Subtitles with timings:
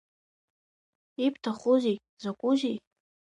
[1.25, 2.77] Ибҭахузеи, закәузеи?